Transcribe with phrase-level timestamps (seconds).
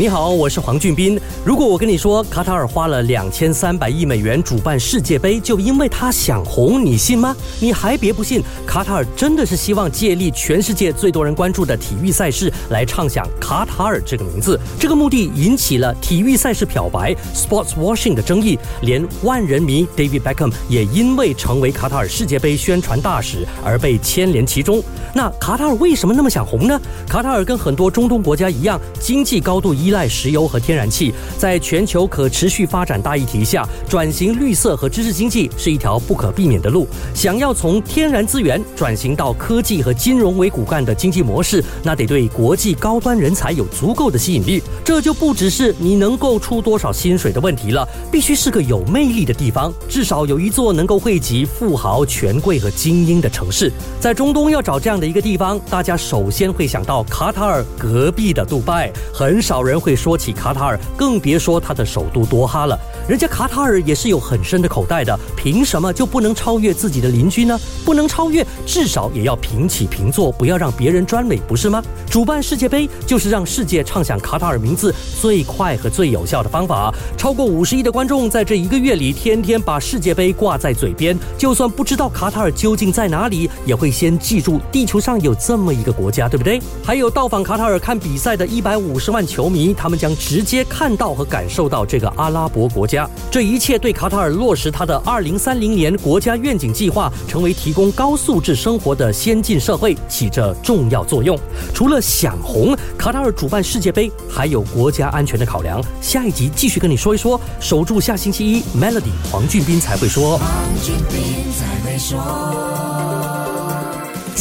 [0.00, 1.20] 你好，我是黄俊斌。
[1.44, 7.36] 如果我跟你说，卡塔尔花了两千三百亿美元主办世界杯，就因为他想红，你信吗？
[7.60, 14.58] 你还别不信，卡塔尔真的是希望借力全世界最多人关注的体育赛事，来畅想卡塔尔这个名字。
[14.78, 24.82] 这个目的引起了体育赛事漂白 （sports washing） 的争议，连万人迷 David Beckham 也因为成为卡塔尔世界杯宣传大使而被牵连其中。
[25.12, 26.80] 那卡塔尔为什么那么想红呢？
[27.06, 29.89] 卡塔尔跟很多中东国家一样，经济高度依。
[29.90, 36.86] 依赖石油和天然气，在全球可持续发展大议题下，转型绿色和知识经济是一条不可避免的路。
[37.12, 44.62] 想要从天然资源转型到科技和金融为骨干的经济模式，那得对国际高端人才有足够的吸引力。
[44.84, 53.72] 这就不只是你能够出多少薪水的问题了，必须是个有魅力的地方，至少有一座能够汇集富豪、权贵和精英的城市。
[53.98, 59.79] 在中东要找这样的一个地方，大家首先会想到卡塔尔隔壁的杜拜，很少人。
[59.80, 62.78] 会说起卡塔尔，更别说他的首都多哈了。
[63.08, 67.58] 人家卡塔尔也是有很深的口袋的，凭什么就不能超越自己的邻居呢？
[67.84, 71.82] 不能超越，至少也要平起平坐，不要让别人专美，不是吗？
[72.08, 76.94] 主办世界杯就是让世界畅想卡塔尔名字最快和最有效的方法。
[77.16, 86.60] 超过五十亿的观众在这一个月里，天天把世界杯挂在嘴边，就算不知道卡塔尔究竟在哪里，也会先记住地球上有这么一个国家，对不对？
[86.84, 89.59] 还有到访卡塔尔看比赛的一百五十万球迷。
[89.76, 101.38] 他们将直接看到和感受到这个阿拉伯国家，这一切对卡塔尔落实他的二零三零年国家愿景计划，成为提供高素质生活的先进社会起着重要作用。
[101.74, 105.82] 除了想红，卡塔尔主办世界杯还有国家安全的考量。
[106.00, 110.40] 下一集继续跟你说一说，守住下星期一，Melody 黄俊斌才会说。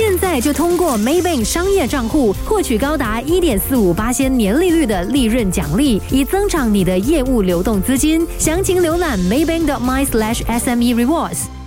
[0.00, 8.26] 现在就通过 Maybank 商业账户获取高达一点四五八千年利率的利润奖励，以增长你的业务流动资金。
[8.38, 11.59] 详情浏览 Maybank.my/sme rewards。